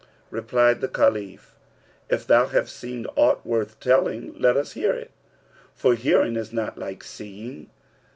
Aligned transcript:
Replied 0.31 0.81
the 0.81 0.87
Caliph, 0.87 1.53
"If 2.09 2.25
thou 2.25 2.47
have 2.47 2.71
seen 2.71 3.05
aught 3.15 3.45
worth 3.45 3.79
telling, 3.79 4.33
let 4.35 4.57
us 4.57 4.71
hear 4.73 4.93
it; 4.93 5.11
for 5.75 5.93
hearing 5.93 6.35
is 6.35 6.51
not 6.51 6.75
like 6.75 7.03
seeing." 7.03 7.69